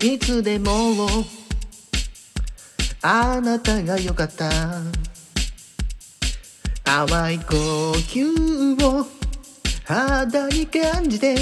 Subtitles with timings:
[0.00, 1.08] いつでも。
[3.02, 4.48] あなたがよかった。
[6.84, 7.54] 淡い呼
[8.06, 9.06] 吸を。
[9.84, 11.34] 肌に感じて。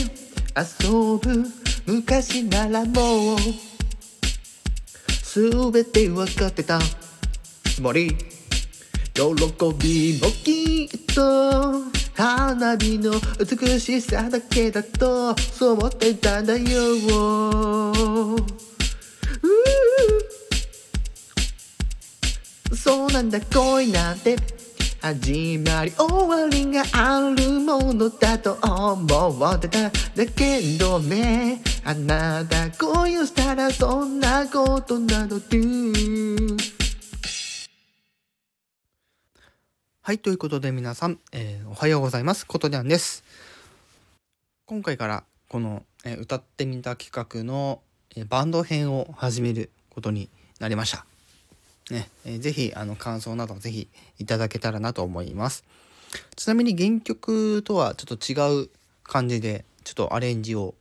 [0.56, 1.44] 遊ぶ
[1.86, 3.38] 昔ならもう。
[5.22, 6.78] すべてわかってた。
[7.74, 8.16] つもり
[9.12, 9.22] 喜
[9.78, 11.55] びもきっと。
[12.16, 16.64] 花火の美しさだけだとそう思ってたんだよ。
[22.74, 24.36] そうなんだ恋なんて
[25.02, 31.60] 始まり終わりがあるものだと思ってただけどね。
[31.84, 36.56] あなた恋をしたらそんなことなど do
[40.00, 42.46] はい、ということで皆さん、えーはようございます。
[42.46, 43.22] ことにゃんです。
[44.64, 47.82] 今回からこの、え歌ってみた企画の、
[48.16, 51.04] えバンド編を始めることになりました。
[51.90, 55.64] ね、えーぜひあの感想などぜひいただけたらなと思います。
[56.34, 58.70] ちなみに原曲とはちょっと違う
[59.02, 60.74] 感じでちょっとアレンジを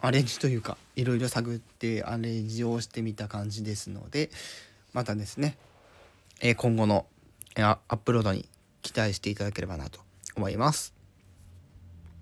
[0.00, 4.30] アレンジというかいろいろ探ってアレンジをしてみた感じですので
[4.92, 5.56] またですね、
[6.40, 7.06] え今後の
[7.54, 8.48] えアップロードに
[8.82, 10.07] 期待していただければなと
[10.38, 10.97] 思います。